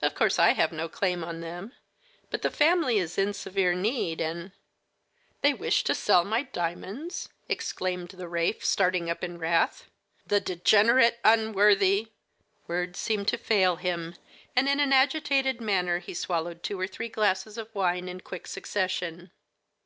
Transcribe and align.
"Of 0.00 0.14
course 0.14 0.38
I 0.38 0.54
have 0.54 0.72
no 0.72 0.88
claim 0.88 1.22
on 1.22 1.42
them, 1.42 1.72
but 2.30 2.40
the 2.40 2.50
family 2.50 2.96
is 2.96 3.18
in 3.18 3.34
severe 3.34 3.74
need, 3.74 4.22
and" 4.22 4.52
"They 5.42 5.52
wish 5.52 5.84
to 5.84 5.94
sell 5.94 6.24
my 6.24 6.44
diamonds!" 6.44 7.28
exclaimed 7.46 8.08
the 8.08 8.26
wraith, 8.26 8.64
starting 8.64 9.10
up 9.10 9.22
in 9.22 9.36
wrath. 9.36 9.90
"The 10.26 10.40
degenerate, 10.40 11.20
unworthy" 11.26 12.08
Words 12.68 12.98
seemed 12.98 13.28
to 13.28 13.36
fail 13.36 13.76
him, 13.76 14.14
and 14.56 14.66
in 14.66 14.80
an 14.80 14.94
agitated 14.94 15.60
manner 15.60 15.98
he 15.98 16.14
swallowed 16.14 16.62
two 16.62 16.80
or 16.80 16.86
three 16.86 17.10
glasses 17.10 17.58
of 17.58 17.74
wine 17.74 18.08
in 18.08 18.22
quick 18.22 18.46
succession. 18.46 19.30